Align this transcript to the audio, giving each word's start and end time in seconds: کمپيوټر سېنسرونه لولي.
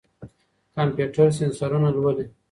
کمپيوټر 0.75 1.27
سېنسرونه 1.37 1.89
لولي. 1.95 2.25